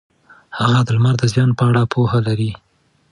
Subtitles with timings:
[0.59, 2.51] هغه د لمر د زیان په اړه پوهه لري.